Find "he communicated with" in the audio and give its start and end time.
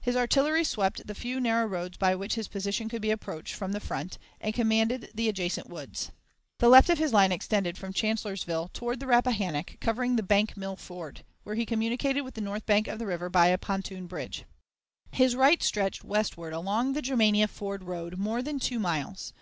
11.54-12.34